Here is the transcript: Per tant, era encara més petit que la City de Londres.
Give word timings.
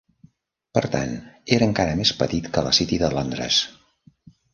Per 0.77 0.81
tant, 0.95 1.11
era 1.57 1.67
encara 1.71 1.97
més 1.99 2.13
petit 2.21 2.47
que 2.55 2.63
la 2.69 2.73
City 2.79 2.99
de 3.05 3.11
Londres. 3.17 3.59